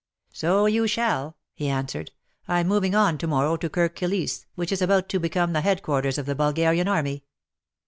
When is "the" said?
5.53-5.61, 6.25-6.33